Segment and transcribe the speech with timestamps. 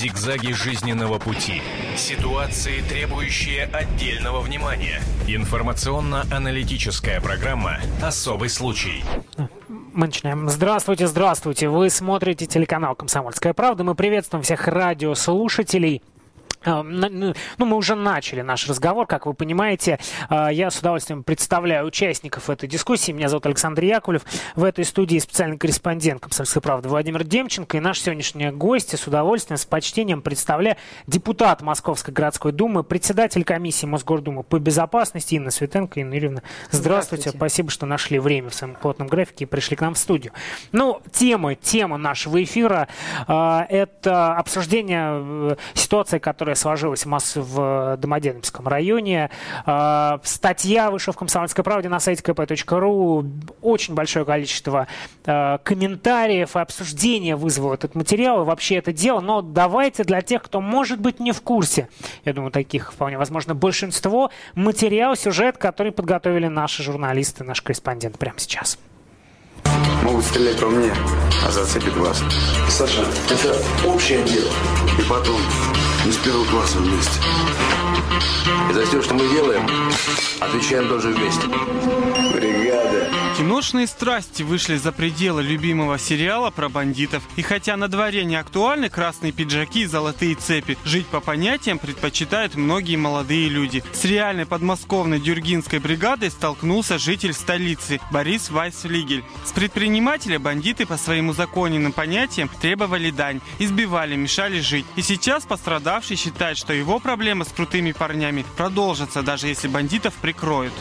[0.00, 1.60] Зигзаги жизненного пути.
[1.94, 5.02] Ситуации, требующие отдельного внимания.
[5.28, 9.04] Информационно-аналитическая программа «Особый случай».
[9.68, 10.48] Мы начинаем.
[10.48, 11.68] Здравствуйте, здравствуйте.
[11.68, 13.84] Вы смотрите телеканал «Комсомольская правда».
[13.84, 16.00] Мы приветствуем всех радиослушателей.
[16.64, 19.98] А, ну, мы уже начали наш разговор, как вы понимаете.
[20.28, 23.12] А, я с удовольствием представляю участников этой дискуссии.
[23.12, 24.22] Меня зовут Александр Яковлев.
[24.56, 27.78] В этой студии специальный корреспондент «Комсомольской правды» Владимир Демченко.
[27.78, 30.76] И наш сегодняшний гость с удовольствием, с почтением представляю
[31.06, 36.00] депутат Московской городской думы, председатель комиссии Мосгордумы по безопасности Инна Светенко.
[36.00, 36.80] Инна Юрьевна, здравствуйте.
[36.80, 37.30] здравствуйте.
[37.38, 40.32] Спасибо, что нашли время в своем плотном графике и пришли к нам в студию.
[40.72, 42.88] Ну, тема, тема нашего эфира
[43.26, 49.30] а, это обсуждение э, ситуации, которая которая сложилась в Домодедовском районе.
[49.66, 53.30] А, статья вышла в «Комсомольской правде» на сайте kp.ru.
[53.62, 54.86] Очень большое количество
[55.26, 59.20] а, комментариев и обсуждения вызвал этот материал и вообще это дело.
[59.20, 61.88] Но давайте для тех, кто может быть не в курсе,
[62.24, 68.38] я думаю, таких вполне возможно большинство, материал, сюжет, который подготовили наши журналисты, наш корреспондент прямо
[68.38, 68.78] сейчас.
[70.02, 70.92] Могут стрелять по мне,
[71.46, 72.22] а зацепит вас.
[72.68, 74.50] Саша, это общее дело.
[74.98, 75.36] И потом,
[76.08, 77.20] с первого класса вместе.
[78.70, 79.68] И за все, что мы делаем,
[80.40, 81.46] отвечаем тоже вместе.
[82.34, 83.10] Бригада.
[83.36, 87.22] Киношные страсти вышли за пределы любимого сериала про бандитов.
[87.36, 92.56] И хотя на дворе не актуальны красные пиджаки и золотые цепи, жить по понятиям предпочитают
[92.56, 93.82] многие молодые люди.
[93.92, 99.24] С реальной подмосковной дюргинской бригадой столкнулся житель столицы Борис Вайсфлигель.
[99.46, 104.84] С предпринимателя бандиты по своим узаконенным понятиям требовали дань, избивали, мешали жить.
[104.96, 105.44] И сейчас
[105.90, 110.72] пострадавший считает, что его проблемы с крутыми парнями продолжатся, даже если бандитов прикроют.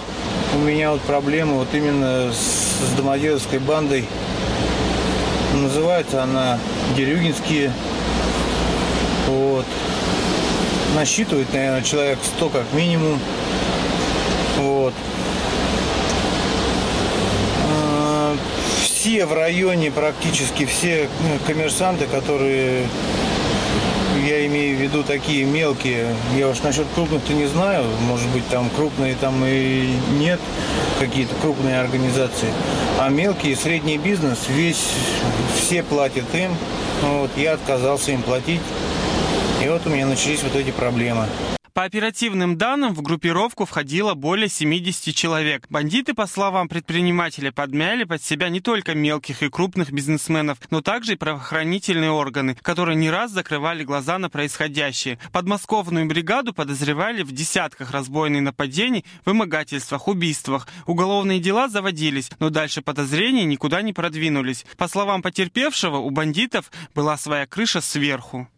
[0.54, 4.06] У меня вот проблема вот именно с, с Домодедовской бандой.
[5.56, 6.60] Называется она
[6.96, 7.74] Дерюгинские.
[9.26, 9.66] Вот.
[10.96, 13.20] Насчитывает, наверное, человек 100 как минимум.
[14.58, 14.94] Вот.
[17.68, 18.38] А,
[18.84, 22.86] все в районе, практически все ну, коммерсанты, которые
[24.26, 26.08] я имею в виду такие мелкие.
[26.38, 27.86] Я уж насчет крупных-то не знаю.
[28.08, 30.40] Может быть, там крупные там и нет,
[31.00, 32.50] какие-то крупные организации.
[33.00, 34.92] А мелкий и средний бизнес, весь,
[35.56, 36.52] все платят им.
[37.02, 38.62] Вот, я отказался им платить.
[39.64, 41.26] И вот у меня начались вот эти проблемы.
[41.80, 45.66] По оперативным данным, в группировку входило более 70 человек.
[45.70, 51.14] Бандиты, по словам предпринимателя, подмяли под себя не только мелких и крупных бизнесменов, но также
[51.14, 55.20] и правоохранительные органы, которые не раз закрывали глаза на происходящее.
[55.32, 60.68] Подмосковную бригаду подозревали в десятках разбойных нападений, вымогательствах, убийствах.
[60.86, 64.66] Уголовные дела заводились, но дальше подозрений никуда не продвинулись.
[64.76, 68.50] По словам потерпевшего, у бандитов была своя крыша сверху.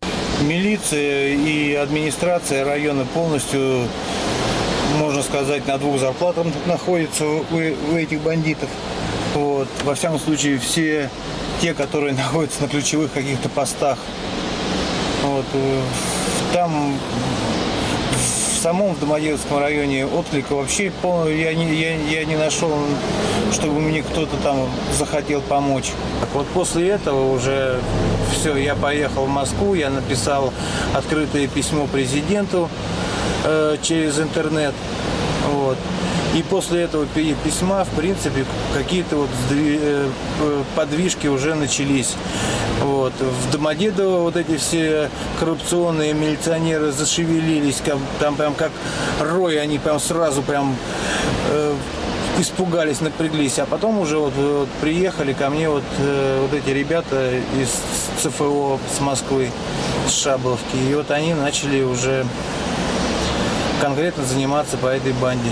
[0.41, 3.87] Милиция и администрация района полностью,
[4.97, 8.69] можно сказать, на двух зарплатах находятся у, у этих бандитов.
[9.35, 9.67] Вот.
[9.83, 11.09] Во всяком случае, все
[11.61, 13.99] те, которые находятся на ключевых каких-то постах.
[15.23, 15.45] Вот.
[15.53, 15.81] Э,
[16.53, 16.97] там
[18.61, 20.91] самом Домодедовском районе отклика вообще
[21.27, 22.71] я не, я, я не нашел,
[23.51, 25.91] чтобы мне кто-то там захотел помочь.
[26.33, 27.79] Вот после этого уже
[28.31, 30.53] все, я поехал в Москву, я написал
[30.93, 32.69] открытое письмо президенту
[33.45, 34.75] э, через интернет.
[35.53, 35.77] Вот.
[36.35, 37.05] И после этого
[37.43, 40.09] письма, в принципе, какие-то вот э,
[40.75, 42.15] подвижки уже начались.
[42.81, 43.13] Вот.
[43.19, 45.09] В Домодедово вот эти все
[45.39, 47.81] коррупционные милиционеры зашевелились,
[48.19, 48.71] там прям как
[49.19, 50.75] рой, они прям сразу прям
[51.49, 51.75] э,
[52.39, 57.33] испугались, напряглись, а потом уже вот, вот приехали ко мне вот, э, вот эти ребята
[57.59, 57.69] из
[58.21, 59.51] ЦФО с Москвы,
[60.07, 62.25] с Шабловки, и вот они начали уже
[63.81, 65.51] конкретно заниматься по этой банде.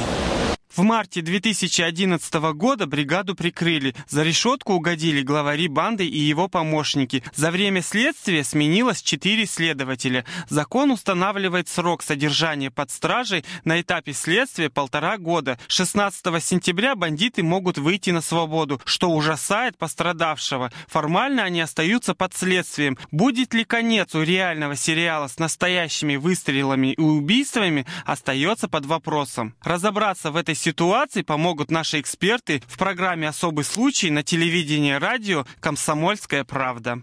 [0.80, 3.94] В марте 2011 года бригаду прикрыли.
[4.08, 7.22] За решетку угодили главари банды и его помощники.
[7.36, 10.24] За время следствия сменилось четыре следователя.
[10.48, 15.60] Закон устанавливает срок содержания под стражей на этапе следствия полтора года.
[15.68, 20.72] 16 сентября бандиты могут выйти на свободу, что ужасает пострадавшего.
[20.88, 22.98] Формально они остаются под следствием.
[23.12, 29.56] Будет ли конец у реального сериала с настоящими выстрелами и убийствами, остается под вопросом.
[29.62, 35.00] Разобраться в этой ситуации ситуации помогут наши эксперты в программе «Особый случай» на телевидении и
[35.00, 37.02] радио «Комсомольская правда».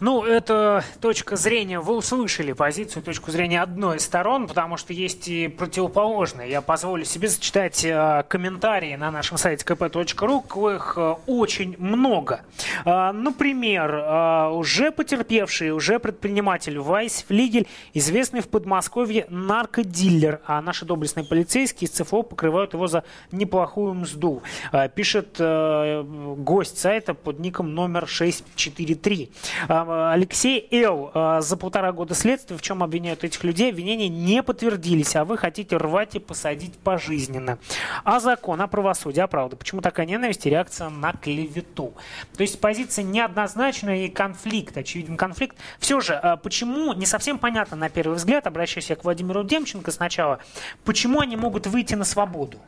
[0.00, 5.28] Ну, это точка зрения, вы услышали позицию, точку зрения одной из сторон, потому что есть
[5.28, 6.50] и противоположные.
[6.50, 12.40] Я позволю себе зачитать э, комментарии на нашем сайте kp.ru, их э, очень много.
[12.86, 20.86] Э, например, э, уже потерпевший, уже предприниматель Вайс Флигель, известный в Подмосковье наркодиллер, а наши
[20.86, 24.42] доблестные полицейские из ЦФО покрывают его за неплохую мзду.
[24.72, 26.02] Э, пишет э,
[26.38, 29.30] гость сайта под ником номер 643.
[29.68, 31.10] Э, Алексей Л.
[31.14, 35.36] Э, за полтора года следствия, в чем обвиняют этих людей, обвинения не подтвердились, а вы
[35.36, 37.58] хотите рвать и посадить пожизненно.
[38.04, 39.56] А закон, а правосудие, а правда.
[39.56, 41.92] Почему такая ненависть и реакция на клевету?
[42.36, 45.56] То есть позиция неоднозначная и конфликт, очевиден конфликт.
[45.78, 49.90] Все же, э, почему, не совсем понятно на первый взгляд, обращаясь я к Владимиру Демченко
[49.90, 50.40] сначала,
[50.84, 52.58] почему они могут выйти на свободу?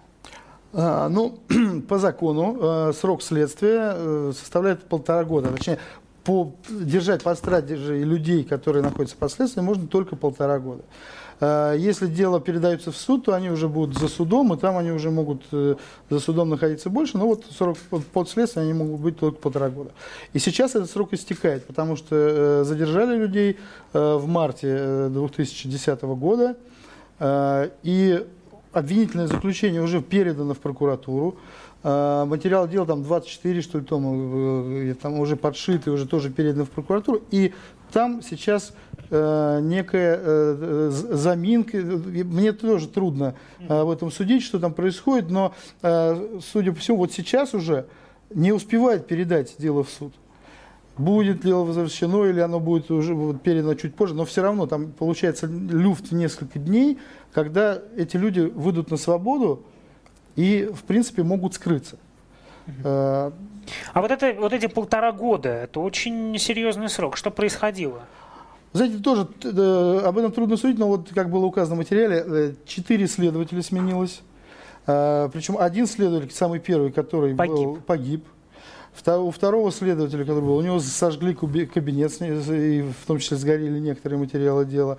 [0.75, 1.39] А, ну,
[1.89, 5.51] по закону э, срок следствия э, составляет полтора года.
[5.51, 5.79] Точнее,
[6.25, 10.83] по, держать под стражей людей, которые находятся под следствием, можно только полтора года.
[11.41, 14.93] Э, если дело передается в суд, то они уже будут за судом, и там они
[14.93, 15.75] уже могут э,
[16.09, 17.77] за судом находиться больше, но вот срок
[18.13, 19.91] под следствием они могут быть только полтора года.
[20.33, 23.59] И сейчас этот срок истекает, потому что э, задержали людей
[23.93, 26.57] в марте 2010 года,
[27.83, 28.27] и
[28.73, 31.37] обвинительное заключение уже передано в прокуратуру.
[31.84, 36.70] А, материал дела там 24, что ли, тома, там уже подшиты, уже тоже переданы в
[36.70, 37.23] прокуратуру.
[37.31, 37.52] И
[37.93, 38.73] там сейчас
[39.11, 41.76] э, некая э, заминка.
[41.79, 46.99] Мне тоже трудно э, в этом судить, что там происходит, но, э, судя по всему,
[46.99, 47.87] вот сейчас уже
[48.31, 50.14] не успевает передать дело в суд.
[50.96, 55.46] Будет ли возвращено, или оно будет уже передано чуть позже, но все равно там получается
[55.46, 56.99] люфт несколько дней,
[57.32, 59.64] когда эти люди выйдут на свободу
[60.37, 61.96] и, в принципе, могут скрыться.
[62.84, 63.32] А
[64.00, 67.17] вот, это, вот эти полтора года, это очень серьезный срок.
[67.17, 68.02] Что происходило?
[68.73, 72.52] Знаете, тоже э, об этом трудно судить, но вот, как было указано в материале, э,
[72.64, 74.23] четыре следователя сменилось.
[74.87, 77.55] Э, причем один следователь, самый первый, который погиб.
[77.55, 78.25] был, погиб.
[79.06, 84.19] У второго следователя, который был, у него сожгли кабинет, и в том числе сгорели некоторые
[84.19, 84.99] материалы дела.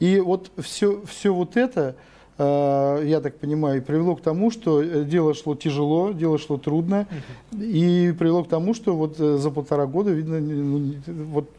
[0.00, 1.96] И вот все, все вот это,
[2.38, 7.06] я так понимаю, привело к тому, что э, дело шло тяжело, дело шло трудно,
[7.52, 7.62] угу.
[7.62, 11.50] и привело к тому, что вот э, за полтора года, видно, ну, вот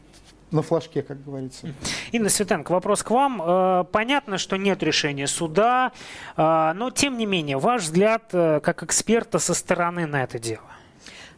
[0.50, 1.66] на флажке, как говорится.
[2.12, 3.86] Инна Светенко, вопрос к вам.
[3.90, 5.90] Понятно, что нет решения суда,
[6.36, 10.75] но тем не менее, ваш взгляд как эксперта со стороны на это дело?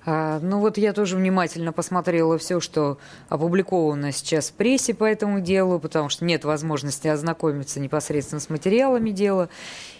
[0.05, 2.99] А, ну вот я тоже внимательно посмотрела все, что
[3.29, 9.11] опубликовано сейчас в прессе по этому делу, потому что нет возможности ознакомиться непосредственно с материалами
[9.11, 9.49] дела.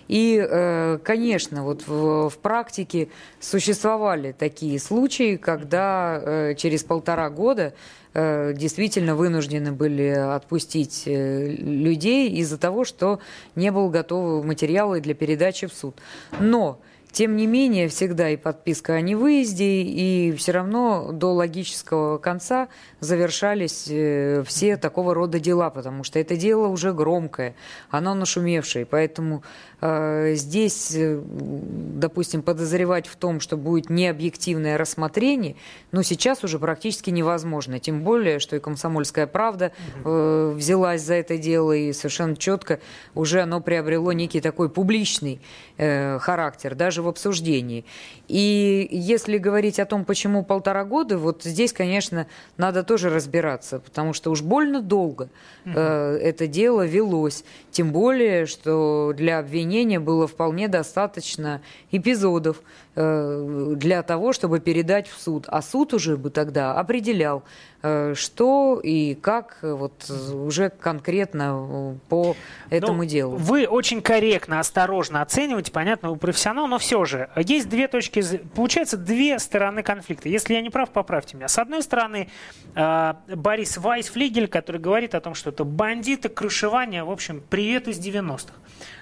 [0.09, 3.09] И, э, конечно, вот в, в практике
[3.41, 7.75] существовали такие случаи, когда э, через полтора года
[8.15, 13.21] э, действительно вынуждены были отпустить людей из-за того, что
[13.55, 15.97] не был готовы материалы для передачи в суд.
[16.41, 16.81] Но
[17.11, 22.69] тем не менее, всегда и подписка о невыезде, и все равно до логического конца
[23.01, 27.55] завершались э, все такого рода дела, потому что это дело уже громкое,
[27.91, 29.43] оно нашумевшее, поэтому
[29.81, 35.57] э, здесь, э, допустим, подозревать в том, что будет необъективное рассмотрение,
[35.93, 39.73] ну, сейчас уже практически невозможно, тем более, что и «Комсомольская правда»
[40.05, 42.81] э, взялась за это дело, и совершенно четко
[43.15, 45.41] уже оно приобрело некий такой публичный
[45.77, 47.85] э, характер, даже в обсуждении.
[48.29, 52.27] И если говорить о том, почему полтора года, вот здесь, конечно,
[52.59, 55.31] надо тоже разбираться, потому что уж больно долго
[55.65, 55.73] угу.
[55.75, 57.45] э, это дело велось.
[57.71, 62.61] Тем более, что для обвинения было вполне достаточно эпизодов
[62.97, 65.47] э, для того, чтобы передать в суд.
[65.49, 67.45] А суд уже бы тогда определял,
[67.81, 72.37] что и как э, вот уже конкретно э, по
[72.71, 73.37] этому ну, делу.
[73.37, 78.23] Вы очень корректно, осторожно оцениваете, понятно, вы профессионал, но все же есть две точки,
[78.55, 80.29] получается две стороны конфликта.
[80.29, 81.47] Если я не прав, поправьте меня.
[81.47, 82.29] С одной стороны,
[82.75, 88.55] Борис Вайсфлигель, который говорит о том, что это бандиты, крышевание, в общем, привет из 90-х.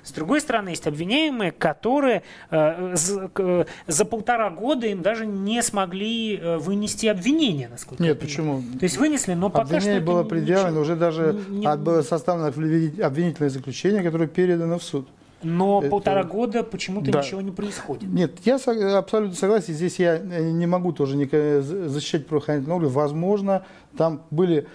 [0.06, 6.36] С другой стороны, есть обвиняемые, которые э, за, э, полтора года им даже не смогли
[6.36, 8.62] э, вынести обвинение, насколько Нет, почему?
[8.78, 11.76] То есть вынесли, но пока Обвинение что было предъявлено, уже даже не...
[11.76, 15.08] было составлено обвинительное заключение, которое передано в суд.
[15.42, 15.90] Но это...
[15.90, 17.22] полтора года почему-то да.
[17.22, 18.08] ничего не происходит.
[18.08, 19.74] Нет, я абсолютно согласен.
[19.74, 21.16] Здесь я не могу тоже
[21.62, 22.92] защищать правоохранительные органы.
[22.92, 23.64] Возможно,
[23.96, 24.66] там были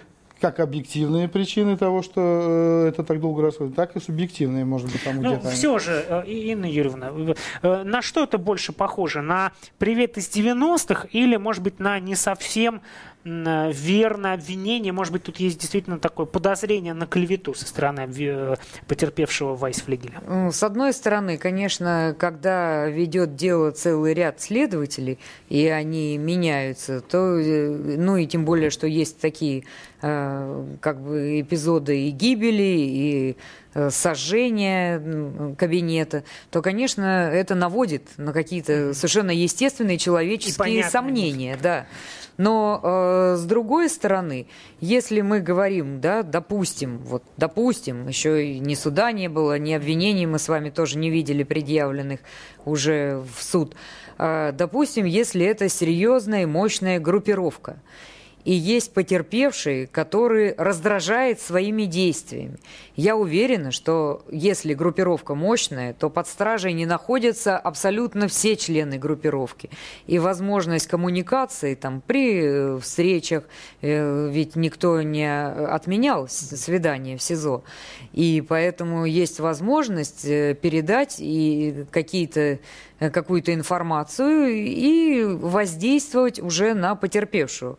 [0.42, 5.02] как объективные причины того, что э, это так долго расходит, так и субъективные, может быть,
[5.04, 5.50] там ну, где-то.
[5.50, 7.12] все же, э, Инна Юрьевна,
[7.62, 9.22] э, на что это больше похоже?
[9.22, 12.82] На привет из 90-х или, может быть, на не совсем
[13.24, 14.92] верное обвинение?
[14.92, 18.56] Может быть, тут есть действительно такое подозрение на клевету со стороны э,
[18.88, 20.50] потерпевшего Вайсфлигеля?
[20.50, 27.96] С одной стороны, конечно, когда ведет дело целый ряд следователей, и они меняются, то, э,
[27.96, 29.64] ну и тем более, что есть такие
[30.00, 33.36] э, как бы эпизоды и гибели, и
[33.90, 41.58] сожжения кабинета, то, конечно, это наводит на какие-то совершенно естественные человеческие сомнения.
[41.62, 41.86] Да.
[42.36, 44.46] Но э, с другой стороны,
[44.80, 50.26] если мы говорим, да, допустим, вот, допустим, еще и ни суда не было, ни обвинений
[50.26, 52.20] мы с вами тоже не видели предъявленных
[52.64, 53.76] уже в суд.
[54.18, 57.76] Э, допустим, если это серьезная и мощная группировка,
[58.44, 62.58] и есть потерпевшие, которые раздражают своими действиями.
[62.96, 69.70] Я уверена, что если группировка мощная, то под стражей не находятся абсолютно все члены группировки.
[70.06, 73.44] И возможность коммуникации там, при э, встречах,
[73.80, 77.62] э, ведь никто не отменял свидание в СИЗО.
[78.12, 82.58] И поэтому есть возможность э, передать и какие-то
[83.10, 87.78] какую-то информацию и воздействовать уже на потерпевшую.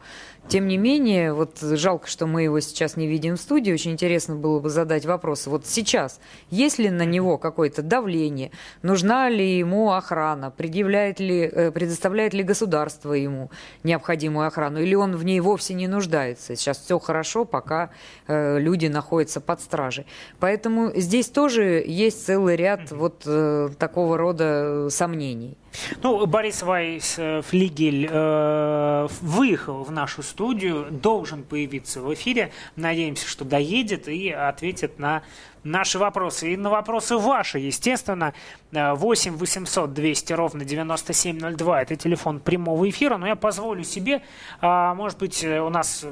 [0.50, 3.72] Тем не менее, вот жалко, что мы его сейчас не видим в студии.
[3.72, 5.48] Очень интересно было бы задать вопрос.
[5.48, 6.20] Вот сейчас,
[6.50, 8.52] есть ли на него какое-то давление?
[8.82, 10.52] Нужна ли ему охрана?
[10.52, 13.52] Предъявляет ли, э, предоставляет ли государство ему
[13.84, 14.82] необходимую охрану?
[14.82, 16.56] Или он в ней вовсе не нуждается?
[16.56, 17.90] Сейчас все хорошо, пока
[18.28, 20.06] э, люди находятся под стражей.
[20.40, 25.58] Поэтому здесь тоже есть целый ряд вот э, такого рода сомнений.
[26.02, 32.52] Ну, Борис Вайс э, Флигель э, выехал в нашу студию, должен появиться в эфире.
[32.76, 35.24] Надеемся, что доедет и ответит на
[35.64, 36.54] наши вопросы.
[36.54, 38.34] И на вопросы ваши, естественно.
[38.72, 41.82] 8 800 200 ровно 9702.
[41.82, 43.18] Это телефон прямого эфира.
[43.18, 44.22] Но я позволю себе,
[44.62, 46.06] э, может быть, у нас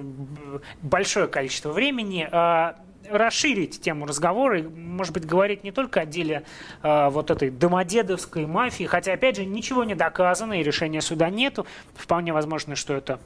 [0.81, 2.73] большое количество времени, э,
[3.09, 6.43] расширить тему разговора и, может быть, говорить не только о деле
[6.83, 11.65] э, вот этой домодедовской мафии, хотя, опять же, ничего не доказано и решения суда нету.
[11.95, 13.19] Вполне возможно, что это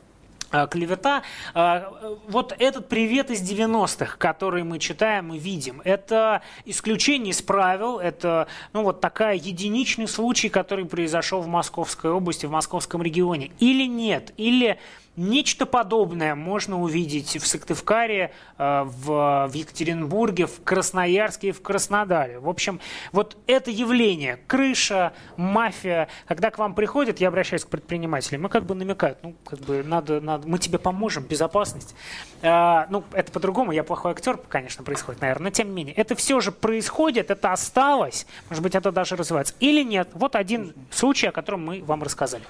[0.52, 1.24] а, клевета.
[1.54, 1.94] А,
[2.28, 8.48] вот этот привет из 90-х, который мы читаем и видим, это исключение из правил, это
[8.72, 13.52] ну, вот такая единичный случай, который произошел в Московской области, в Московском регионе.
[13.60, 14.34] Или нет?
[14.38, 14.80] Или
[15.18, 22.40] Нечто подобное можно увидеть в Сыктывкаре, э, в Екатеринбурге, в Красноярске и в Краснодаре.
[22.40, 22.82] В общем,
[23.14, 28.66] вот это явление, крыша, мафия, когда к вам приходят, я обращаюсь к предпринимателям, мы как
[28.66, 31.96] бы намекают, ну, как бы надо, надо мы тебе поможем, безопасность.
[32.42, 35.96] А, ну, это по-другому, я плохой актер, конечно, происходит, наверное, но тем не менее.
[35.96, 39.54] Это все же происходит, это осталось, может быть, это даже развивается.
[39.62, 42.44] Или нет, вот один случай, о котором мы вам рассказали.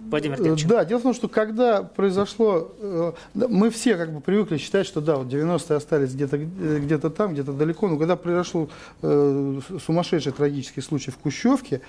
[0.00, 0.66] Владимир Ильич.
[0.66, 5.00] Да, дело в том, что когда произошло, э, мы все как бы привыкли считать, что
[5.00, 8.68] да, вот 90-е остались где-то где там, где-то далеко, но когда произошел
[9.02, 11.80] э, сумасшедший трагический случай в Кущевке,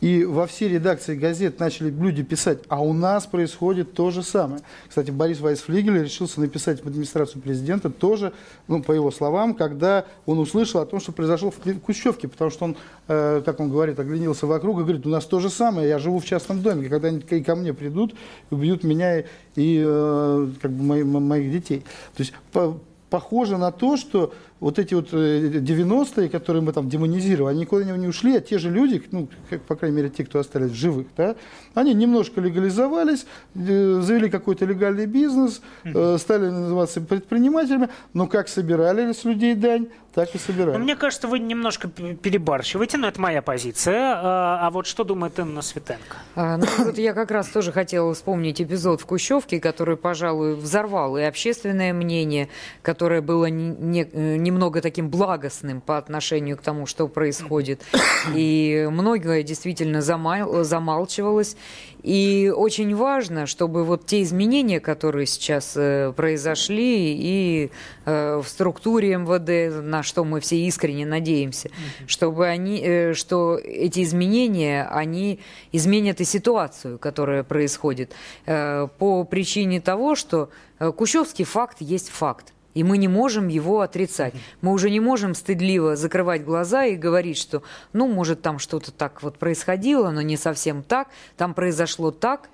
[0.00, 4.62] и во все редакции газет начали люди писать, а у нас происходит то же самое.
[4.88, 8.32] Кстати, Борис Вайсфлигель решился написать в администрацию президента тоже,
[8.66, 12.64] ну, по его словам, когда он услышал о том, что произошло в Кущевке, потому что
[12.64, 12.76] он,
[13.08, 16.18] э, как он говорит, огляделся вокруг и говорит, у нас то же самое, я живу
[16.18, 18.14] в частном доме, когда они ко мне придут,
[18.50, 19.24] убьют меня и,
[19.56, 21.80] и э, как бы мои, моих детей.
[22.16, 22.78] То есть по,
[23.10, 27.84] похоже на то, что вот эти вот 90-е, э, которые мы там демонизировали, они никуда
[27.96, 30.74] не ушли, а те же люди, ну, как, по крайней мере, те, кто остались в
[30.74, 31.34] живых, да,
[31.74, 39.12] они немножко легализовались, э, завели какой-то легальный бизнес, э, стали называться предпринимателями, но как собирали
[39.12, 40.76] с людей дань, так и собирали.
[40.76, 44.14] Ну, мне кажется, вы немножко перебарщиваете, но это моя позиция.
[44.16, 46.16] А, а вот что думает Инна Светенко?
[46.34, 51.16] А, ну, вот я как раз тоже хотела вспомнить эпизод в Кущевке, который, пожалуй, взорвал
[51.16, 52.48] и общественное мнение,
[52.82, 57.82] которое было не, не немного таким благостным по отношению к тому, что происходит.
[58.34, 61.56] И многое действительно замал, замалчивалось.
[62.02, 67.70] И очень важно, чтобы вот те изменения, которые сейчас э, произошли и
[68.06, 72.06] э, в структуре МВД, на что мы все искренне надеемся, mm-hmm.
[72.06, 75.40] чтобы они, э, что эти изменения, они
[75.72, 78.12] изменят и ситуацию, которая происходит
[78.46, 82.54] э, по причине того, что э, Кущевский факт есть факт.
[82.74, 84.34] И мы не можем его отрицать.
[84.60, 87.62] Мы уже не можем стыдливо закрывать глаза и говорить, что,
[87.92, 92.48] ну, может, там что-то так вот происходило, но не совсем так, там произошло так.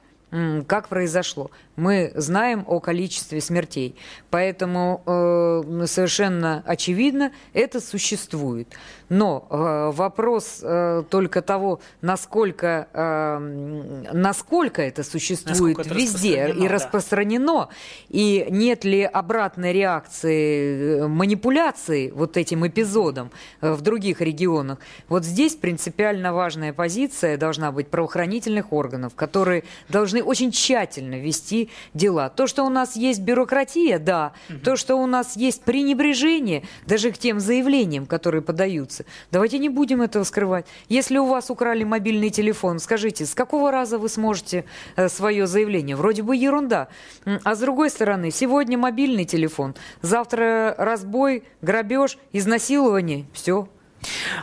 [0.67, 1.51] как произошло.
[1.77, 3.95] Мы знаем о количестве смертей.
[4.31, 8.69] Поэтому э, совершенно очевидно, это существует.
[9.09, 16.67] Но э, вопрос э, только того, насколько, э, насколько это существует насколько везде это и
[16.67, 17.69] распространено,
[18.09, 24.79] и нет ли обратной реакции, э, манипуляции вот этим эпизодом э, в других регионах.
[25.09, 32.29] Вот здесь принципиально важная позиция должна быть правоохранительных органов, которые должны очень тщательно вести дела.
[32.29, 34.33] То, что у нас есть бюрократия, да.
[34.49, 34.59] Угу.
[34.61, 38.96] То, что у нас есть пренебрежение даже к тем заявлениям, которые подаются.
[39.31, 40.67] Давайте не будем этого скрывать.
[40.89, 44.65] Если у вас украли мобильный телефон, скажите, с какого раза вы сможете
[44.97, 45.97] э, свое заявление?
[45.97, 46.89] Вроде бы ерунда.
[47.25, 53.27] А с другой стороны, сегодня мобильный телефон, завтра разбой, грабеж, изнасилование.
[53.33, 53.69] Все,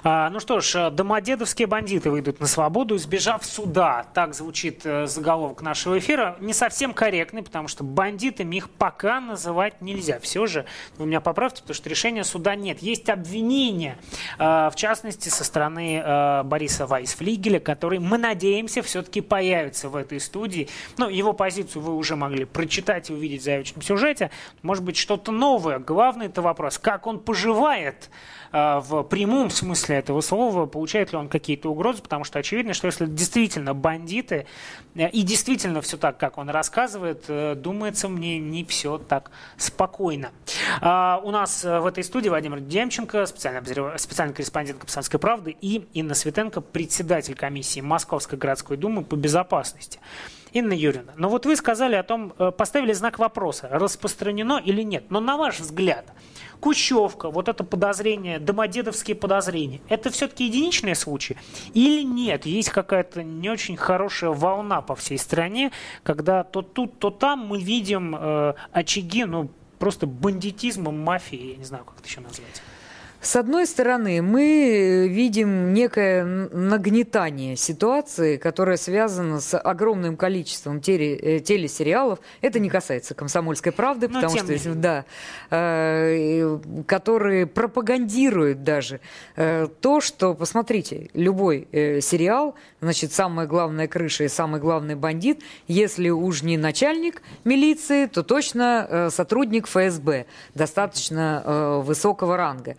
[0.04, 4.06] а, ну что ж, домодедовские бандиты выйдут на свободу, избежав суда.
[4.14, 6.36] Так звучит э, заголовок нашего эфира.
[6.40, 10.20] Не совсем корректный, потому что бандитами их пока называть нельзя.
[10.20, 10.66] Все же,
[10.98, 12.82] вы меня поправьте, потому что решения суда нет.
[12.82, 13.98] Есть обвинения,
[14.38, 20.20] э, в частности, со стороны э, Бориса Вайсфлигеля, который, мы надеемся, все-таки появится в этой
[20.20, 20.70] студии.
[20.98, 24.32] Ну, его позицию вы уже могли прочитать и увидеть в заявочном сюжете.
[24.62, 25.80] Может быть, что-то новое.
[25.80, 28.10] Главный это вопрос, как он поживает
[28.54, 33.08] в прямом смысле этого слова, получает ли он какие-то угрозы, потому что очевидно, что если
[33.08, 34.46] действительно бандиты,
[34.96, 40.32] э, и действительно все так, как он рассказывает, э, думается мне, не все так спокойно.
[40.82, 44.00] А, у нас э, в этой студии Владимир Демченко, специальный, обозрев...
[44.00, 50.00] специальный корреспондент «Комсомольской правды», и Инна Светенко, председатель комиссии Московской городской думы по безопасности.
[50.52, 55.06] Инна Юрьевна, но вот вы сказали о том, поставили знак вопроса, распространено или нет.
[55.10, 56.06] Но на ваш взгляд,
[56.64, 61.36] Кущевка, вот это подозрение, домодедовские подозрения, это все-таки единичные случаи?
[61.74, 67.10] Или нет, есть какая-то не очень хорошая волна по всей стране, когда то тут, то
[67.10, 72.22] там мы видим э, очаги, ну, просто бандитизма, мафии, я не знаю, как это еще
[72.22, 72.62] назвать.
[73.24, 81.40] С одной стороны, мы видим некое нагнетание ситуации, которая связана с огромным количеством теле, э,
[81.40, 82.20] телесериалов.
[82.42, 85.06] Это не касается «Комсомольской правды», Но ну, потому что, да,
[85.52, 89.00] э, которые пропагандируют даже
[89.38, 95.42] э, то, что, посмотрите, любой э, сериал, значит, самая главная крыша и самый главный бандит,
[95.70, 100.26] если уж не начальник милиции, то точно э, сотрудник ФСБ
[100.56, 102.76] достаточно э, высокого ранга.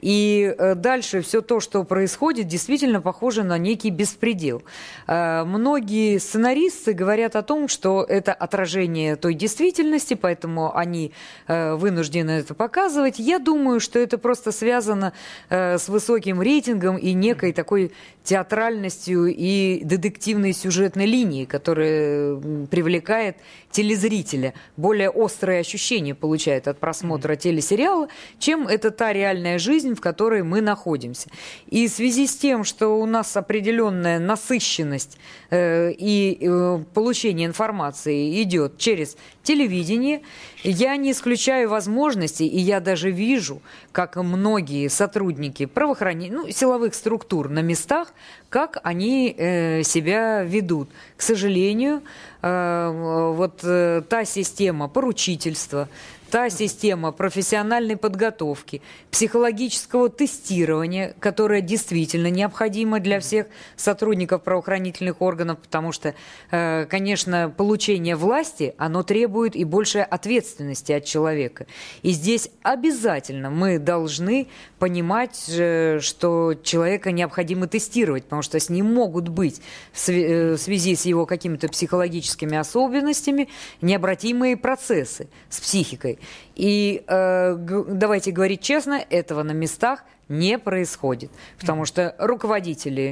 [0.00, 4.62] И э, дальше все то, что происходит, действительно похоже на некий беспредел.
[5.06, 11.12] Э, многие сценаристы говорят о том, что это отражение той действительности, поэтому они
[11.46, 13.18] э, вынуждены это показывать.
[13.18, 15.12] Я думаю, что это просто связано
[15.48, 17.92] с высоким рейтингом и некой такой
[18.28, 22.36] театральностью и детективной сюжетной линией, которая
[22.66, 23.36] привлекает
[23.70, 24.52] телезрителя.
[24.76, 30.42] Более острые ощущения получает от просмотра телесериала, чем это та реальная жизнь, жизнь, в которой
[30.42, 31.28] мы находимся.
[31.68, 35.18] И в связи с тем, что у нас определенная насыщенность
[35.50, 40.22] э, и э, получение информации идет через телевидение,
[40.64, 47.48] я не исключаю возможности, и я даже вижу, как многие сотрудники правоохранительных, ну, силовых структур
[47.48, 48.12] на местах,
[48.48, 50.88] как они э, себя ведут.
[51.16, 52.02] К сожалению,
[52.42, 55.88] э, вот э, та система поручительства,
[56.30, 65.92] та система профессиональной подготовки, психологического тестирования, которая действительно необходима для всех сотрудников правоохранительных органов, потому
[65.92, 66.14] что,
[66.50, 71.66] э, конечно, получение власти, оно требует и большей ответственности от человека.
[72.02, 78.94] И здесь обязательно мы должны понимать, э, что человека необходимо тестировать, потому что с ним
[78.94, 79.60] могут быть
[80.06, 83.48] э, в связи с его какими-то психологическими особенностями
[83.80, 86.17] необратимые процессы с психикой.
[86.54, 87.56] И э,
[87.88, 93.10] давайте говорить честно, этого на местах не происходит, потому что руководители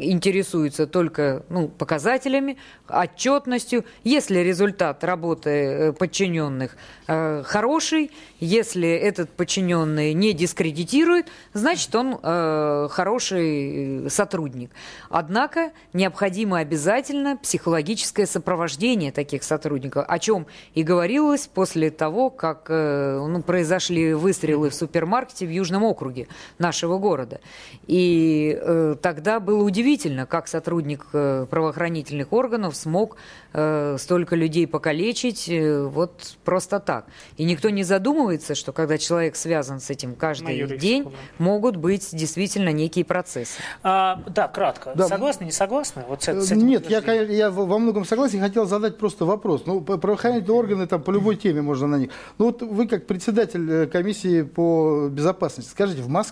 [0.00, 2.56] интересуются только ну, показателями,
[2.88, 3.84] отчетностью.
[4.04, 12.88] Если результат работы э, подчиненных э, хороший, если этот подчиненный не дискредитирует, значит он э,
[12.90, 14.70] хороший сотрудник.
[15.10, 22.66] Однако необходимо обязательно психологическое сопровождение таких сотрудников, о чем и говорилось после того, как как
[22.68, 26.28] э, ну, произошли выстрелы в супермаркете в Южном округе
[26.58, 27.40] нашего города.
[27.86, 33.16] И э, тогда было удивительно, как сотрудник э, правоохранительных органов смог
[33.52, 37.06] э, столько людей покалечить э, вот просто так.
[37.36, 42.70] И никто не задумывается, что когда человек связан с этим каждый день, могут быть действительно
[42.70, 43.60] некие процессы.
[43.82, 44.92] А, да, кратко.
[44.94, 45.08] Да.
[45.08, 46.04] Согласны, не согласны?
[46.08, 48.40] Вот с, с этим Нет, я, я во многом согласен.
[48.40, 49.64] Хотел задать просто вопрос.
[49.66, 52.10] Ну, правоохранительные органы там по любой теме можно на них.
[52.38, 56.25] Ну вот вы как председатель э, комиссии по безопасности, скажите, в Москве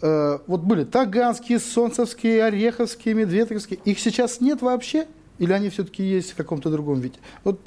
[0.00, 5.06] э, вот были Таганские, Солнцевские, Ореховские, Медведковские, их сейчас нет вообще?
[5.38, 7.18] Или они все-таки есть в каком-то другом виде?
[7.44, 7.60] Вот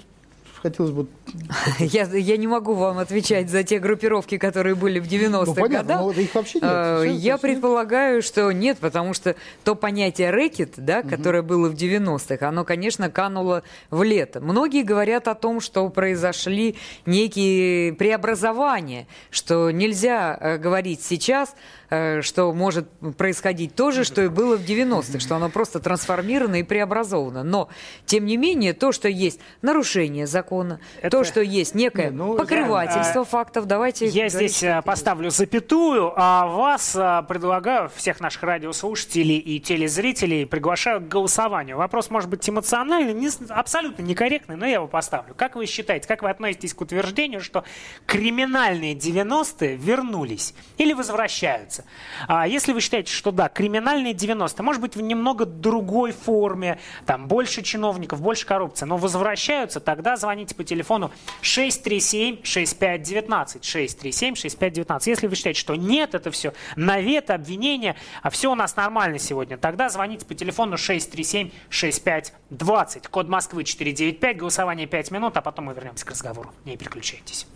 [0.65, 1.07] хотелось бы...
[1.79, 5.97] Я, я не могу вам отвечать за те группировки, которые были в 90-х ну, понятно,
[5.97, 6.17] годах.
[6.17, 6.63] Их вообще нет.
[6.71, 11.09] А, Сейчас, я предполагаю, что нет, потому что то понятие рэкет, да, угу.
[11.09, 14.41] которое было в 90-х, оно, конечно, кануло в лето.
[14.41, 16.75] Многие говорят о том, что произошли
[17.05, 21.55] некие преобразования, что нельзя э, говорить сейчас
[21.89, 26.63] что может происходить то же, что и было в 90-х, что оно просто трансформировано и
[26.63, 27.43] преобразовано.
[27.43, 27.69] Но,
[28.05, 31.17] тем не менее, то, что есть нарушение закона, Это...
[31.17, 34.07] то, что есть некое не, ну, покрывательство я, фактов, давайте...
[34.07, 41.01] Я здесь э, поставлю запятую, а вас э, предлагаю, всех наших радиослушателей и телезрителей, приглашаю
[41.01, 41.77] к голосованию.
[41.77, 45.33] Вопрос может быть эмоциональный, не, абсолютно некорректный, но я его поставлю.
[45.35, 47.63] Как вы считаете, как вы относитесь к утверждению, что
[48.05, 51.74] криминальные 90-е вернулись или возвращаются?
[51.75, 51.85] Является.
[52.27, 57.27] А если вы считаете, что да, криминальные 90, может быть, в немного другой форме, там
[57.27, 61.11] больше чиновников, больше коррупции, но возвращаются, тогда звоните по телефону
[61.41, 63.61] 637-6519.
[63.61, 65.01] 637-6519.
[65.05, 69.57] Если вы считаете, что нет, это все навет, обвинение, а все у нас нормально сегодня,
[69.57, 73.09] тогда звоните по телефону 637-6520.
[73.09, 76.51] Код Москвы 495, голосование 5 минут, а потом мы вернемся к разговору.
[76.65, 77.47] Не переключайтесь.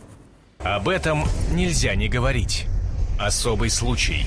[0.60, 2.68] Об этом нельзя не говорить.
[3.20, 4.26] Особый случай.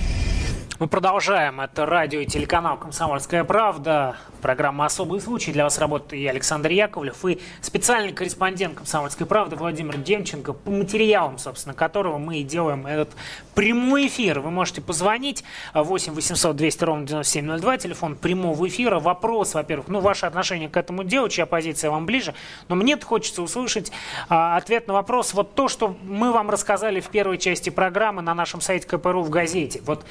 [0.82, 1.60] Мы продолжаем.
[1.60, 4.16] Это радио и телеканал «Комсомольская правда».
[4.40, 5.52] Программа «Особый случай».
[5.52, 11.38] Для вас работает и Александр Яковлев, и специальный корреспондент «Комсомольской правды» Владимир Демченко, по материалам,
[11.38, 13.10] собственно, которого мы и делаем этот
[13.54, 14.40] прямой эфир.
[14.40, 18.98] Вы можете позвонить 8 800 200 ровно 9702, телефон прямого эфира.
[18.98, 22.34] Вопрос, во-первых, ну, ваше отношение к этому делу, чья позиция вам ближе.
[22.66, 23.92] Но мне хочется услышать
[24.28, 25.32] а, ответ на вопрос.
[25.32, 29.30] Вот то, что мы вам рассказали в первой части программы на нашем сайте КПРУ в
[29.30, 29.80] газете.
[29.86, 30.04] Вот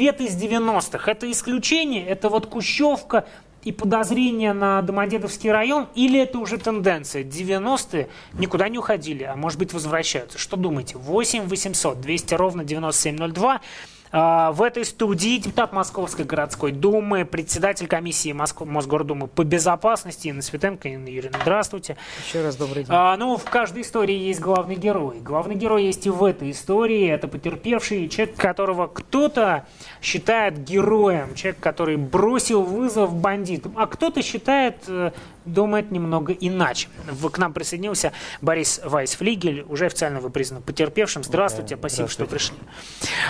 [0.00, 1.10] привет из 90-х.
[1.10, 3.26] Это исключение, это вот Кущевка,
[3.62, 7.22] и подозрения на Домодедовский район, или это уже тенденция?
[7.22, 10.38] 90-е никуда не уходили, а может быть возвращаются.
[10.38, 10.96] Что думаете?
[10.96, 13.60] 8 800 200 ровно 9702.
[14.12, 18.64] А, в этой студии депутат Московской городской думы, председатель комиссии Москв...
[18.64, 20.88] Мосгордумы по безопасности Инна Светенко.
[20.88, 21.96] Инна Юрьевна, здравствуйте.
[22.26, 22.92] Еще раз добрый день.
[22.92, 25.20] А, ну, в каждой истории есть главный герой.
[25.20, 27.08] Главный герой есть и в этой истории.
[27.08, 29.66] Это потерпевший человек, которого кто-то
[30.02, 31.34] считает героем.
[31.34, 33.74] Человек, который бросил вызов бандитам.
[33.76, 35.12] А кто-то считает э,
[35.44, 36.88] думает немного иначе.
[37.32, 41.24] К нам присоединился Борис Вайсфлигель, уже официально вы признаны потерпевшим.
[41.24, 42.38] Здравствуйте, спасибо, Здравствуйте.
[42.38, 42.58] что пришли.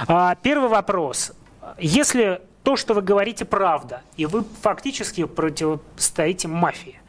[0.09, 1.33] А, первый вопрос.
[1.79, 7.01] Если то, что вы говорите, правда, и вы фактически противостоите мафии,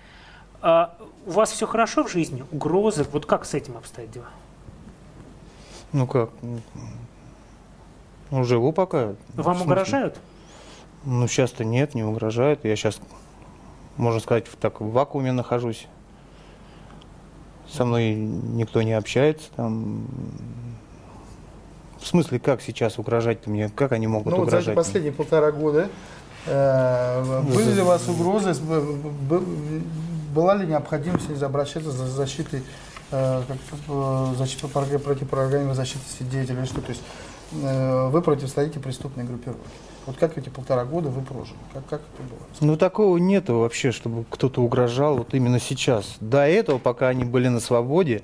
[0.61, 2.45] а, у вас все хорошо в жизни?
[2.51, 3.05] Угрозы?
[3.11, 4.29] Вот как с этим обстоят дела?
[5.91, 6.29] Ну как?
[8.29, 9.15] Ну, живу пока.
[9.33, 10.17] Вам угрожают?
[11.03, 12.63] Ну, сейчас-то нет, не угрожают.
[12.63, 13.01] Я сейчас
[13.97, 15.87] можно сказать, в, так, в вакууме нахожусь.
[17.69, 20.05] Со мной никто не общается там.
[21.99, 23.69] В смысле, как сейчас угрожать мне?
[23.69, 24.67] Как они могут ну, угрожать?
[24.67, 25.89] Ну, вот за последние полтора года
[26.47, 28.55] э, были ли у вас угрозы?
[30.33, 32.63] Была ли необходимость обращаться за защитой,
[33.11, 33.43] э,
[33.87, 36.65] э защитой против программы защиты свидетелей?
[36.65, 39.61] Что, то есть э, вы противостоите преступной группировке?
[40.05, 41.57] Вот как эти полтора года вы прожили?
[41.73, 42.39] Как, как это было?
[42.59, 46.15] Ну, такого нету вообще, чтобы кто-то угрожал вот именно сейчас.
[46.19, 48.23] До этого, пока они были на свободе,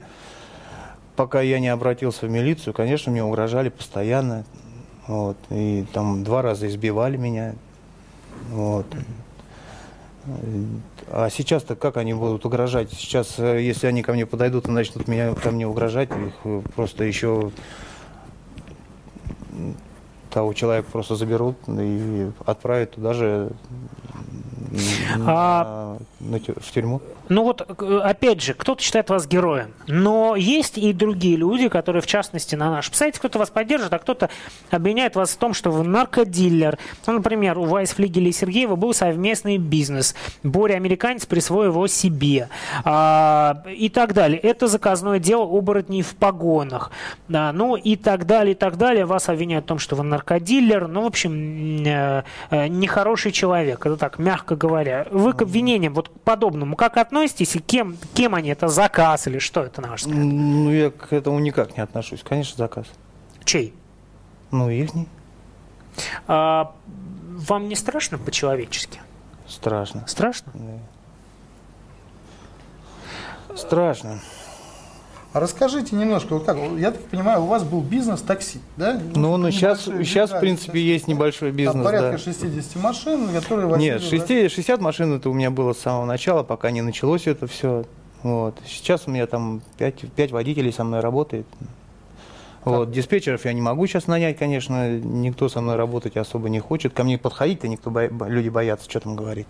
[1.15, 4.43] пока я не обратился в милицию, конечно, мне угрожали постоянно.
[5.07, 7.53] Вот, и там два раза избивали меня.
[8.49, 8.87] Вот.
[11.09, 12.91] А сейчас-то как они будут угрожать?
[12.91, 17.05] Сейчас, э, если они ко мне подойдут и начнут меня, ко мне угрожать, их просто
[17.05, 17.51] еще
[20.29, 23.51] того человека просто заберут и отправят туда же
[25.25, 25.97] а...
[26.19, 27.01] на на в тюрьму.
[27.29, 32.01] Ну вот, э, опять же, кто-то считает вас героем, но есть и другие люди, которые,
[32.01, 34.29] в частности, на нашем сайте, кто-то вас поддержит, а кто-то
[34.71, 36.77] обвиняет вас в том, что вы наркодиллер.
[37.05, 40.15] Ну, например, у Вайсфлигеля и Сергеева был совместный бизнес.
[40.43, 42.49] Боря Американец присвоил его себе.
[42.83, 44.39] А, и так далее.
[44.39, 46.91] Это заказное дело оборотней в погонах.
[47.27, 49.05] Да, ну и так далее, и так далее.
[49.05, 50.87] Вас обвиняют в том, что вы наркодиллер.
[50.87, 53.85] Ну, в общем, э, э, нехороший человек.
[53.85, 55.07] Это так, мягко говоря.
[55.11, 57.16] Вы к обвинениям вот подобному как относитесь?
[57.23, 58.49] И кем, кем они?
[58.49, 60.17] Это заказ или что это, на ваш взгляд?
[60.23, 62.23] Ну, я к этому никак не отношусь.
[62.23, 62.85] Конечно, заказ.
[63.43, 63.73] Чей?
[64.51, 64.91] Ну, их
[66.27, 69.01] А, вам не страшно по-человечески?
[69.47, 70.05] страшно.
[70.07, 70.51] Страшно?
[73.55, 74.19] Страшно.
[75.39, 78.99] Расскажите немножко, вот как, я так понимаю, у вас был бизнес такси, да?
[79.15, 82.17] Ну, ну сейчас, сейчас, в принципе, есть небольшой Там бизнес, порядка да.
[82.17, 83.91] 60 машин, которые возили...
[83.91, 87.47] Нет, 60, 60 машин это у меня было с самого начала, пока не началось это
[87.47, 87.85] все.
[88.23, 88.57] Вот.
[88.65, 91.45] Сейчас у меня там 5, 5 водителей со мной работает.
[92.65, 92.91] Вот.
[92.91, 96.93] Диспетчеров я не могу сейчас нанять, конечно, никто со мной работать особо не хочет.
[96.93, 99.47] Ко мне подходить-то никто, бо- люди боятся, что там говорить.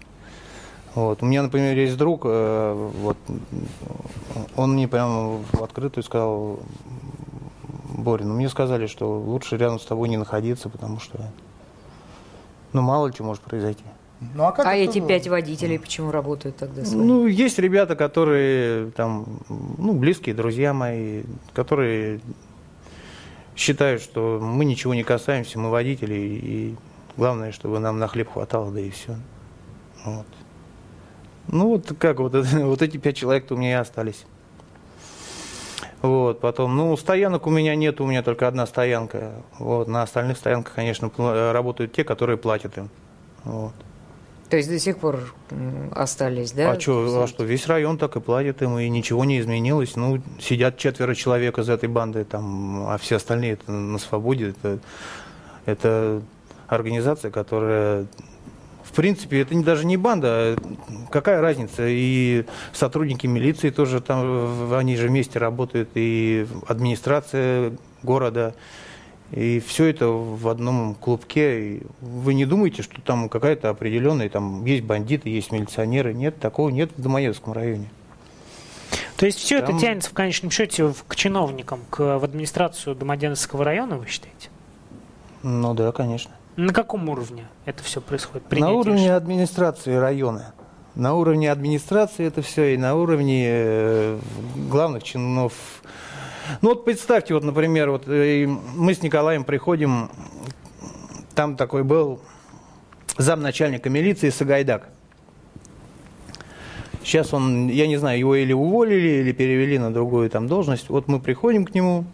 [0.98, 1.22] Вот.
[1.22, 3.18] У меня, например, есть друг, э, вот,
[4.56, 6.60] он мне прямо в открытую сказал,
[7.90, 11.20] Боря, ну мне сказали, что лучше рядом с тобой не находиться, потому что,
[12.74, 13.84] ну мало ли что может произойти.
[14.34, 15.10] Ну, а как А эти было?
[15.10, 17.06] пять водителей почему работают тогда с вами?
[17.06, 19.28] Ну, есть ребята, которые там,
[19.78, 21.22] ну, близкие друзья мои,
[21.54, 22.22] которые
[23.56, 26.76] считают, что мы ничего не касаемся, мы водители, и
[27.18, 29.16] главное, чтобы нам на хлеб хватало, да и все.
[30.04, 30.26] Вот.
[31.48, 34.26] Ну, вот как вот, вот эти пять человек-то у меня и остались.
[36.02, 39.32] Вот, потом, ну, стоянок у меня нет, у меня только одна стоянка.
[39.58, 42.90] Вот, на остальных стоянках, конечно, пла- работают те, которые платят им.
[43.44, 43.74] Вот.
[44.50, 45.34] То есть до сих пор
[45.92, 46.72] остались, да?
[46.72, 49.96] А, чё, а что, весь район так и платит им, и ничего не изменилось.
[49.98, 54.50] Ну, сидят четверо человек из этой банды, там, а все остальные это на свободе.
[54.52, 54.80] Это,
[55.66, 56.22] это
[56.68, 58.06] организация, которая,
[58.88, 60.56] в принципе, это не, даже не банда, а
[61.12, 61.84] какая разница?
[61.88, 68.56] И сотрудники милиции тоже там, они же вместе работают, и администрация города.
[69.32, 71.62] И все это в одном клубке.
[71.62, 76.14] И вы не думаете, что там какая-то определенная, там есть бандиты, есть милиционеры.
[76.14, 77.90] Нет, такого нет в Домоедовском районе.
[79.18, 83.66] То есть все это Там- тянется в конечном счете к чиновникам, к, в администрацию Домодедовского
[83.66, 84.50] района, вы считаете?
[85.44, 86.32] Ну да, конечно.
[86.58, 88.46] На каком уровне это все происходит?
[88.46, 89.16] на Принятие уровне решений?
[89.16, 90.56] администрации района.
[90.96, 94.20] На уровне администрации это все, и на уровне э,
[94.68, 95.54] главных чинов.
[96.64, 100.10] Ну вот представьте, вот, например, вот э, мы с Николаем приходим,
[101.36, 102.22] там такой был
[103.20, 104.90] замначальника милиции Сагайдак.
[107.04, 110.90] Сейчас он, я не знаю, его или уволили, или перевели на другую там должность.
[110.90, 112.06] Вот мы приходим к нему,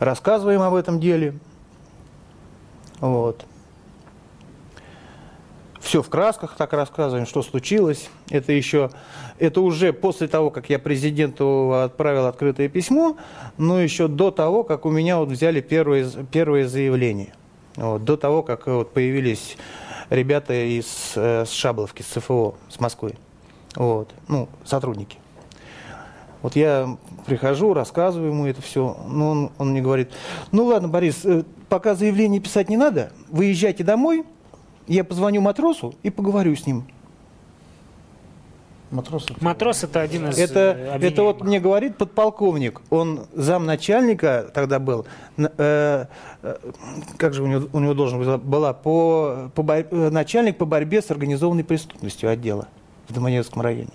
[0.00, 1.34] рассказываем об этом деле.
[2.98, 3.46] Вот.
[5.82, 8.08] Все в красках так рассказываем, что случилось.
[8.30, 8.90] Это еще,
[9.40, 13.16] это уже после того, как я президенту отправил открытое письмо,
[13.58, 17.34] но еще до того, как у меня вот взяли первые, первые заявления.
[17.74, 19.56] Вот, до того, как вот появились
[20.08, 23.16] ребята из э, с Шабловки, с ЦФО, с Москвы.
[23.74, 25.18] Вот, ну, сотрудники.
[26.42, 28.96] Вот я прихожу, рассказываю ему это все.
[29.08, 30.12] Ну, он, он мне говорит,
[30.52, 34.24] ну ладно, Борис, э, пока заявление писать не надо, выезжайте домой,
[34.86, 36.84] я позвоню матросу и поговорю с ним.
[38.90, 39.24] Матрос.
[39.30, 44.78] это- Матрос это один из Это, э, это вот мне говорит подполковник, он замначальника тогда
[44.78, 45.06] был,
[45.38, 45.46] э,
[46.42, 46.56] э,
[47.16, 50.66] как же у него, у него должен был- была, по, по бор- э, начальник по
[50.66, 52.68] борьбе с организованной преступностью отдела
[53.08, 53.88] в Домоневском районе.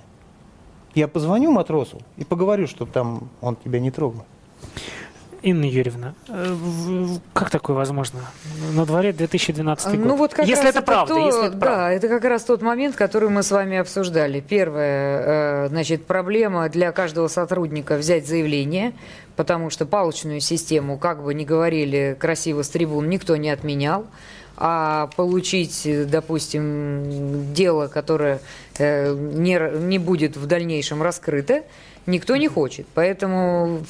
[0.95, 4.25] Я позвоню матросу и поговорю, чтобы там он тебя не трогал.
[5.41, 6.55] Инна Юрьевна, э,
[7.33, 8.21] как такое возможно?
[8.73, 10.05] На дворе 2012 год.
[10.05, 11.89] Ну вот как если раз это правда, то- если это да, правда.
[11.91, 14.39] это как раз тот момент, который мы с вами обсуждали.
[14.39, 18.93] Первое, э, значит, проблема для каждого сотрудника взять заявление,
[19.35, 24.07] потому что палочную систему, как бы ни говорили красиво с трибун, никто не отменял.
[24.59, 28.39] А получить, э, допустим, дело, которое
[28.79, 31.63] э, не, не будет в дальнейшем раскрыто,
[32.07, 32.87] никто не хочет.
[32.93, 33.81] Поэтому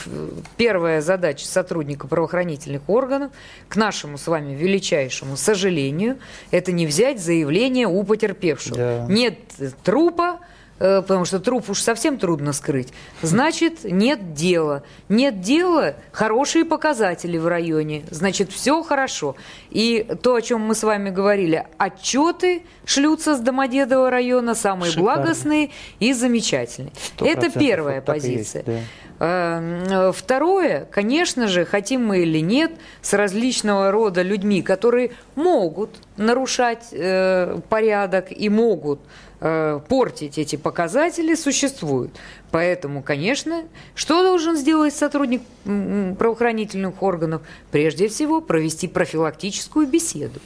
[0.58, 3.32] первая задача сотрудника правоохранительных органов,
[3.70, 6.18] к нашему с вами величайшему сожалению,
[6.52, 8.76] это не взять заявление у потерпевшего.
[8.76, 9.06] Да.
[9.08, 9.38] Нет
[9.84, 10.47] трупа, Э,
[10.78, 14.84] потому что труп уж совсем трудно скрыть, значит, нет дела.
[15.10, 19.36] Нет дела, хорошие показатели в районе, значит, все хорошо.
[19.70, 25.16] И то, о чем мы с вами говорили, отчеты шлются с Домодедово района, самые Шикарно.
[25.16, 26.94] благостные и замечательные.
[27.20, 28.64] Это первая позиция.
[28.66, 28.80] Есть, да.
[29.20, 36.90] Э, второе, конечно же, хотим мы или нет, с различного рода людьми, которые могут нарушать
[36.92, 39.00] э, порядок и могут
[39.40, 42.12] Э, портить эти показатели существуют.
[42.50, 47.44] Поэтому, конечно, что должен сделать сотрудник правоохранительных органов?
[47.72, 50.40] Прежде всего, провести профилактическую беседу.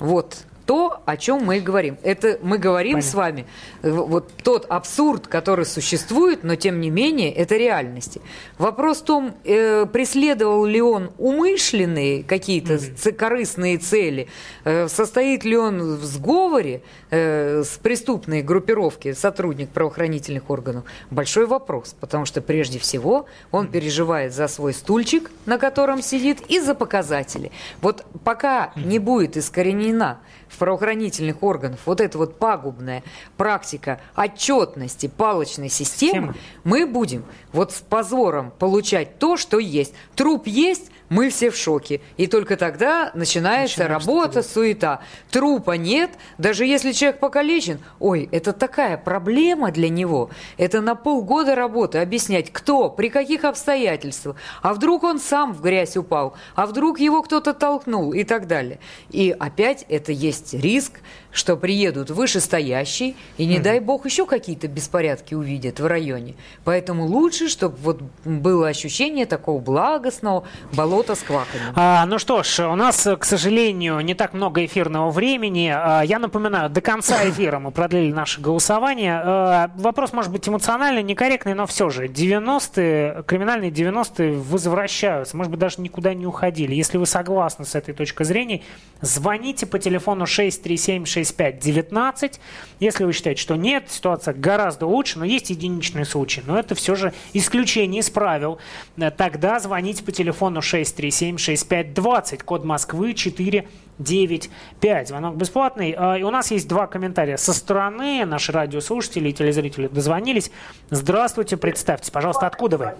[0.00, 1.98] Вот то, о чем мы говорим.
[2.02, 3.10] Это мы говорим Понятно.
[3.10, 3.46] с вами,
[3.82, 8.20] э, вот тот абсурд, который существует, но тем не менее это реальности.
[8.58, 13.12] Вопрос в том, э, преследовал ли он умышленные какие-то mm-hmm.
[13.12, 14.28] корыстные цели,
[14.64, 20.84] э, состоит ли он в сговоре э, с преступной группировки, сотрудник правоохранительных органов.
[21.10, 23.70] Большой вопрос, потому что прежде всего он mm-hmm.
[23.70, 27.50] переживает за свой стульчик, на котором сидит, и за показатели.
[27.80, 28.86] Вот пока mm-hmm.
[28.86, 30.20] не будет искоренена
[30.56, 33.02] правоохранительных органах вот эта вот пагубная
[33.36, 36.34] практика отчетности палочной системы, Система.
[36.64, 39.94] мы будем вот с позором получать то, что есть.
[40.14, 42.00] Труп есть, мы все в шоке.
[42.16, 45.00] И только тогда начинается Начинаешь работа, суета.
[45.30, 47.78] Трупа нет, даже если человек покалечен.
[47.98, 50.30] Ой, это такая проблема для него.
[50.56, 54.36] Это на полгода работы объяснять, кто, при каких обстоятельствах.
[54.62, 58.78] А вдруг он сам в грязь упал, а вдруг его кто-то толкнул и так далее.
[59.10, 61.00] И опять это есть риск,
[61.34, 66.36] что приедут вышестоящие, и не дай бог еще какие-то беспорядки увидят в районе.
[66.62, 71.64] Поэтому лучше, чтобы вот было ощущение такого благостного болота с кваками.
[71.74, 75.72] А, ну что ж, у нас, к сожалению, не так много эфирного времени.
[75.74, 79.20] А, я напоминаю, до конца эфира мы продлили наше голосование.
[79.24, 82.06] А, вопрос может быть эмоциональный, некорректный, но все же.
[82.06, 86.74] 90-е, криминальные 90-е возвращаются, может быть, даже никуда не уходили.
[86.76, 88.62] Если вы согласны с этой точкой зрения,
[89.00, 92.40] звоните по телефону 637 6519.
[92.80, 96.42] Если вы считаете, что нет, ситуация гораздо лучше, но есть единичные случаи.
[96.46, 98.58] Но это все же исключение из правил.
[98.96, 105.08] Э, тогда звоните по телефону 637-6520, код Москвы 495.
[105.08, 105.94] Звонок бесплатный.
[105.96, 108.24] А, и у нас есть два комментария со стороны.
[108.24, 110.50] Наши радиослушатели и телезрители дозвонились.
[110.90, 112.94] Здравствуйте, представьтесь, пожалуйста, откуда вы?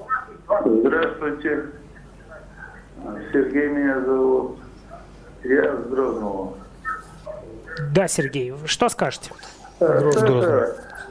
[0.64, 1.66] Здравствуйте.
[3.32, 4.58] Сергей меня зовут.
[5.42, 6.54] Я с Грозного.
[7.94, 9.30] Да, Сергей, что скажете?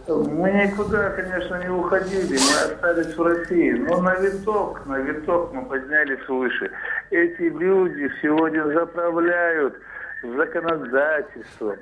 [0.07, 3.71] Мы никуда, конечно, не уходили, мы остались в России.
[3.71, 6.71] Но на виток, на виток мы поднялись выше.
[7.09, 9.75] Эти люди сегодня заправляют
[10.23, 11.77] законодательством,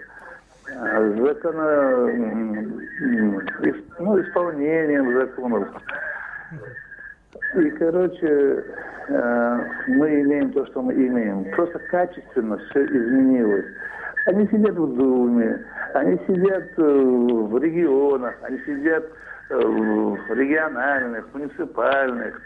[0.66, 2.08] закона,
[4.00, 5.68] ну, исполнением законов.
[7.56, 8.64] И, короче,
[9.08, 11.44] э, мы имеем то, что мы имеем.
[11.52, 13.66] Просто качественно все изменилось.
[14.26, 19.04] Они сидят в Думе, они сидят э, в регионах, они сидят
[19.50, 22.40] э, в региональных, муниципальных.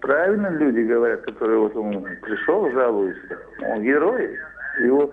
[0.00, 3.38] Правильно люди говорят, которые вот он пришел, жалуется.
[3.60, 4.38] Он герой.
[4.84, 5.12] Его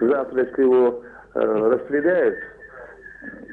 [0.00, 1.02] завтра, если его
[1.34, 2.36] э, расстреляют,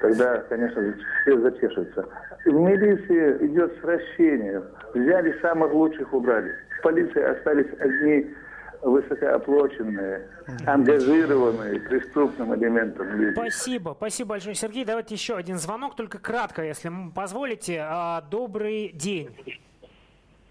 [0.01, 2.05] тогда, конечно, все зачешутся.
[2.45, 4.61] В милиции идет сращение.
[4.93, 6.51] Взяли самых лучших, убрали.
[6.77, 8.35] В полиции остались одни
[8.83, 10.27] высокооплаченные,
[10.65, 13.33] ангажированные преступным элементом люди.
[13.33, 14.85] Спасибо, спасибо большое, Сергей.
[14.85, 17.81] Давайте еще один звонок, только кратко, если позволите.
[17.81, 19.29] А, добрый день.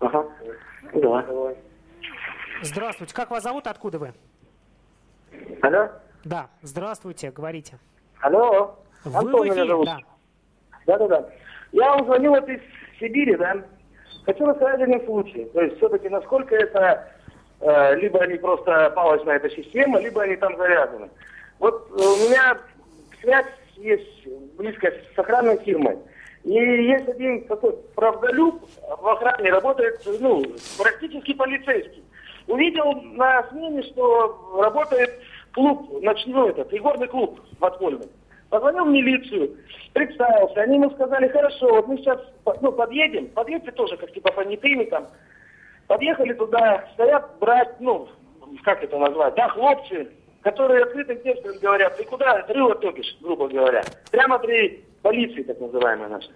[0.01, 0.27] Ага,
[0.95, 1.55] да.
[2.63, 4.13] Здравствуйте, как вас зовут, откуда вы?
[5.63, 5.91] Алло?
[6.25, 7.79] Да, здравствуйте, говорите.
[8.21, 9.87] Алло, вы Антон меня зовут.
[9.87, 9.99] Да.
[10.87, 11.29] Да-да-да.
[11.73, 12.61] Я вам звонил вот из
[12.99, 13.65] Сибири, да.
[14.25, 15.45] Хочу рассказать один случай.
[15.53, 17.12] То есть все-таки насколько это
[17.95, 21.09] либо они просто палочная эта система, либо они там завязаны.
[21.59, 22.59] Вот э, у меня
[23.21, 23.47] связь
[23.77, 25.97] есть близкая с охранной фирмой.
[26.45, 28.61] И есть один такой правдолюб
[29.01, 30.45] в охране, работает, ну,
[30.77, 32.03] практически полицейский.
[32.49, 35.21] Увидел на смене, что работает
[35.53, 38.09] клуб, ночной этот, игорный клуб подпольный.
[38.51, 39.57] Позвонил в милицию,
[39.93, 42.21] представился, они ему сказали, хорошо, вот мы сейчас
[42.61, 45.07] ну, подъедем, подъедьте тоже, как типа понятыми там,
[45.93, 48.09] Подъехали туда, стоят брать, ну,
[48.65, 50.09] как это назвать, да, хлопцы,
[50.41, 53.83] которые открытым текстом говорят, ты куда рыло топишь, грубо говоря.
[54.11, 56.33] Прямо при полиции, так называемой нашей.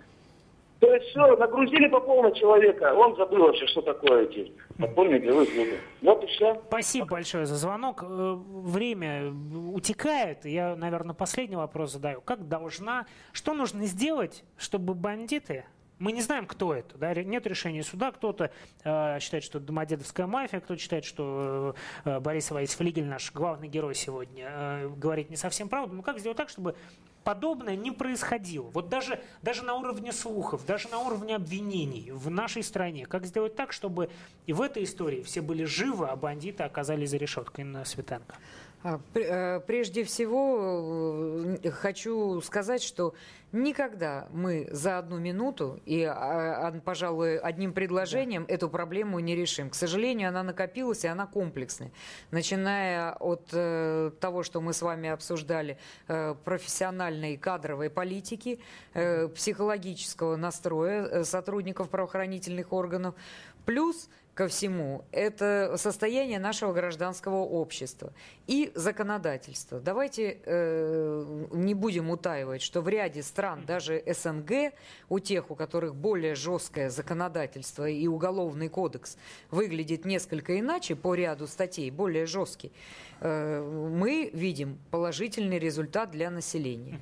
[0.81, 5.47] То есть все, нагрузили по полной человека, он забыл вообще, что такое эти подпольные игровые
[5.47, 5.79] клубы.
[6.03, 6.61] Вот и все.
[6.69, 8.03] Спасибо большое за звонок.
[8.03, 9.33] Э, время
[9.73, 10.45] утекает.
[10.45, 12.21] Я, наверное, последний вопрос задаю.
[12.21, 15.65] Как должна, что нужно сделать, чтобы бандиты
[15.99, 16.99] мы не знаем, кто это.
[16.99, 17.15] Да?
[17.15, 18.13] Нет решения суда.
[18.13, 18.51] Кто-то
[18.85, 23.95] э, считает, что это Домодедовская мафия, кто-то считает, что э, Борис Вайсфлигель, наш главный герой
[23.95, 25.95] сегодня, э, говорит не совсем правду.
[25.95, 26.77] Но как сделать так, чтобы
[27.25, 28.69] подобное не происходило?
[28.71, 33.07] Вот даже, даже на уровне слухов, даже на уровне обвинений в нашей стране.
[33.07, 34.11] Как сделать так, чтобы
[34.47, 38.37] и в этой истории все были живы, а бандиты оказались за решеткой на Светенко?
[38.87, 43.15] А, э, прежде всего э, хочу сказать, что
[43.51, 48.55] никогда мы за одну минуту и, а, пожалуй, одним предложением да.
[48.55, 49.71] эту проблему не решим.
[49.71, 51.91] К сожалению, она накопилась и она комплексная.
[52.31, 58.61] Начиная от э, того, что мы с вами обсуждали, профессиональной и кадровой политики,
[58.93, 63.17] психологического настроя сотрудников правоохранительных органов,
[63.65, 68.13] плюс ко всему, это состояние нашего гражданского общества
[68.47, 69.81] и законодательства.
[69.81, 74.75] Давайте э, не будем утаивать, что в ряде стран, даже СНГ,
[75.09, 79.17] у тех, у которых более жесткое законодательство и уголовный кодекс
[79.51, 82.73] выглядит несколько иначе по ряду статей, более жесткий,
[83.21, 87.01] э, мы видим положительный результат для населения.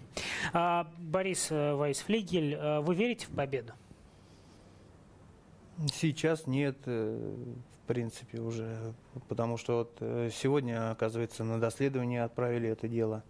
[0.53, 3.73] А, Борис э, Вайсфлигель, э, вы верите в победу?
[5.93, 7.35] Сейчас нет, э,
[7.83, 8.95] в принципе, уже.
[9.29, 13.23] Потому что вот э, сегодня, оказывается, на доследование отправили это дело.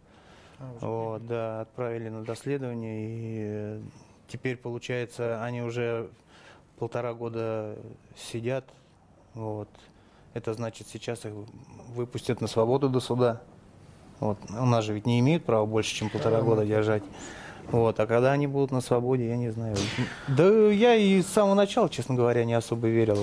[0.59, 3.07] А, вот, да, отправили на доследование.
[3.07, 3.81] И э,
[4.29, 6.11] теперь, получается, они уже
[6.79, 7.77] полтора года
[8.17, 8.65] сидят.
[9.35, 9.69] Вот.
[10.35, 11.33] Это значит, сейчас их
[11.89, 13.41] выпустят на свободу до суда.
[14.21, 14.39] Вот.
[14.51, 17.03] У нас же ведь не имеют права больше, чем полтора года держать.
[17.71, 19.77] Вот, а когда они будут на свободе, я не знаю.
[20.29, 23.19] Да я и с самого начала, честно говоря, не особо верил.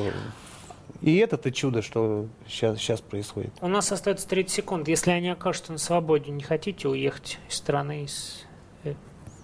[1.02, 3.54] И это-то чудо, что сейчас, сейчас происходит.
[3.62, 4.88] У нас остается 30 секунд.
[4.88, 8.46] Если они окажутся на свободе, не хотите уехать из страны, из,
[8.84, 8.94] э,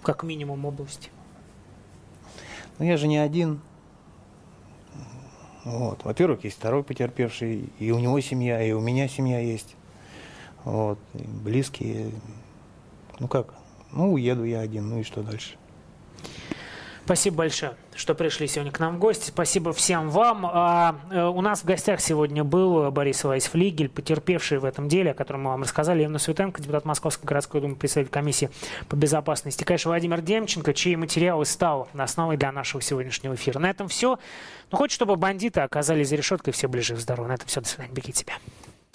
[0.03, 1.09] как минимум, области?
[2.77, 3.61] Ну, я же не один.
[5.63, 6.03] Вот.
[6.03, 9.75] Во-первых, есть второй потерпевший, и у него семья, и у меня семья есть.
[10.63, 10.99] Вот.
[11.13, 12.11] И близкие.
[13.19, 13.53] Ну как,
[13.97, 15.55] ну, уеду я один, ну и что дальше?
[17.07, 19.29] Спасибо большое, что пришли сегодня к нам в гости.
[19.29, 20.45] Спасибо всем вам.
[20.45, 25.13] А, э, у нас в гостях сегодня был Борис Вайсфлигель, потерпевший в этом деле, о
[25.13, 26.01] котором мы вам рассказали.
[26.01, 28.49] Евна Светенко, депутат Московской городской думы, председатель комиссии
[28.89, 29.63] по безопасности.
[29.63, 33.57] Конечно, Владимир Демченко, чьи материалы стал основой для нашего сегодняшнего эфира.
[33.57, 34.19] На этом все.
[34.69, 37.29] Ну, хоть чтобы бандиты оказались за решеткой, все были живы-здоровы.
[37.29, 37.61] На этом все.
[37.61, 37.93] До свидания.
[37.93, 38.33] Берегите себя.